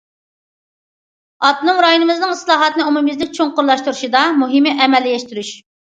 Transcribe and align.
ئاپتونوم 1.49 1.83
رايونىمىزنىڭ 1.85 2.33
ئىسلاھاتنى 2.37 2.87
ئومۇميۈزلۈك 2.87 3.37
چوڭقۇرلاشتۇرۇشىدا، 3.41 4.27
مۇھىمى 4.45 4.75
ئەمەلىيلەشتۈرۈش. 4.79 5.53